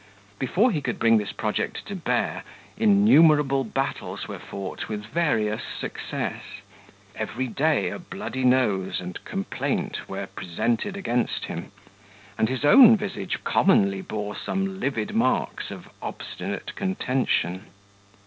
[0.39, 2.41] Before he could bring his project to bear,
[2.75, 6.41] innumerable battles were fought with various success;
[7.15, 11.71] every day a bloody nose and complaint were presented against him,
[12.35, 17.67] and his own visage commonly bore some livid marks of obstinate contention.